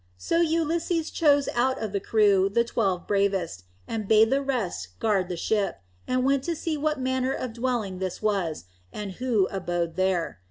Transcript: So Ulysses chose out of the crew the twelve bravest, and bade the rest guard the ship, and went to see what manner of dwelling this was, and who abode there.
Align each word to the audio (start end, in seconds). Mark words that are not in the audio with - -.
So 0.17 0.37
Ulysses 0.41 1.11
chose 1.11 1.47
out 1.53 1.77
of 1.77 1.91
the 1.91 1.99
crew 1.99 2.49
the 2.49 2.63
twelve 2.63 3.05
bravest, 3.05 3.65
and 3.87 4.07
bade 4.07 4.31
the 4.31 4.41
rest 4.41 4.97
guard 4.97 5.29
the 5.29 5.37
ship, 5.37 5.77
and 6.07 6.25
went 6.25 6.43
to 6.45 6.55
see 6.55 6.75
what 6.75 6.99
manner 6.99 7.33
of 7.33 7.53
dwelling 7.53 7.99
this 7.99 8.19
was, 8.19 8.65
and 8.91 9.11
who 9.11 9.45
abode 9.51 9.97
there. 9.97 10.39